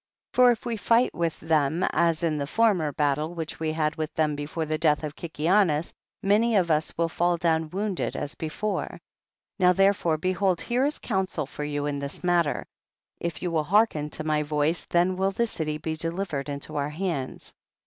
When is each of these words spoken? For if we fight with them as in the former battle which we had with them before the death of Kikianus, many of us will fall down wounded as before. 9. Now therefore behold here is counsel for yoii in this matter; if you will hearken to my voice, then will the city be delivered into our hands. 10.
For 0.33 0.49
if 0.49 0.65
we 0.65 0.77
fight 0.77 1.13
with 1.13 1.39
them 1.39 1.83
as 1.91 2.23
in 2.23 2.39
the 2.39 2.47
former 2.47 2.91
battle 2.91 3.35
which 3.35 3.59
we 3.59 3.71
had 3.73 3.97
with 3.97 4.11
them 4.15 4.35
before 4.35 4.65
the 4.65 4.79
death 4.79 5.03
of 5.03 5.15
Kikianus, 5.15 5.93
many 6.23 6.55
of 6.55 6.71
us 6.71 6.97
will 6.97 7.07
fall 7.07 7.37
down 7.37 7.69
wounded 7.69 8.15
as 8.15 8.33
before. 8.33 8.89
9. 8.89 8.99
Now 9.59 9.73
therefore 9.73 10.17
behold 10.17 10.59
here 10.61 10.87
is 10.87 10.97
counsel 10.97 11.45
for 11.45 11.63
yoii 11.63 11.87
in 11.87 11.99
this 11.99 12.23
matter; 12.23 12.65
if 13.19 13.43
you 13.43 13.51
will 13.51 13.63
hearken 13.63 14.09
to 14.09 14.23
my 14.23 14.41
voice, 14.41 14.85
then 14.85 15.17
will 15.17 15.29
the 15.33 15.45
city 15.45 15.77
be 15.77 15.93
delivered 15.95 16.49
into 16.49 16.77
our 16.77 16.89
hands. 16.89 17.51
10. 17.51 17.53